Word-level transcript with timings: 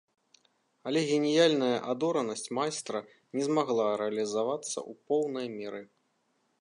Але 0.91 0.99
геніяльная 1.09 1.75
адоранасць 1.93 2.49
майстра 2.59 2.97
не 3.41 3.45
змагла 3.49 3.85
рэалізавацца 4.03 4.73
ў 4.73 4.91
поўнай 5.13 5.47
меры. 5.61 5.81